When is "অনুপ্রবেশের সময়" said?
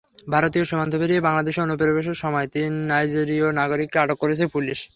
1.61-2.47